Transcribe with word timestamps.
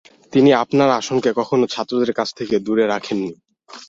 তিনি 0.33 0.49
আপনার 0.63 0.89
আসনকে 0.99 1.29
কখনো 1.39 1.65
ছাত্রদের 1.73 2.11
কাছ 2.13 2.29
থেকে 2.39 2.55
দূরে 2.65 2.85
রাখেন 2.87 3.17
নি। 3.21 3.31